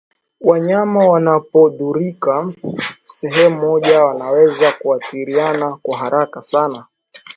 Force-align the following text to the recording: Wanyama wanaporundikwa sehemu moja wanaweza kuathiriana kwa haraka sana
Wanyama 0.41 1.07
wanaporundikwa 1.11 2.53
sehemu 3.03 3.59
moja 3.59 4.05
wanaweza 4.05 4.71
kuathiriana 4.71 5.77
kwa 5.81 5.97
haraka 5.97 6.41
sana 6.41 6.85